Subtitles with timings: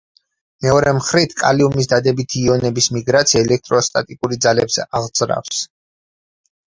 [0.65, 5.61] მეორე მხრით, კალიუმის დადებითი იონების მიგრაცია ელექტროსტატიკური ძალებს აღძრავს.